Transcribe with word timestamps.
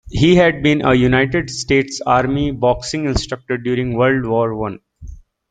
He 0.09 0.33
had 0.35 0.63
been 0.63 0.81
a 0.81 0.95
United 0.95 1.51
States 1.51 2.01
Army 2.03 2.49
boxing 2.49 3.05
instructor 3.05 3.59
during 3.59 3.93
World 3.93 4.25
War 4.25 4.55
One. 4.55 4.79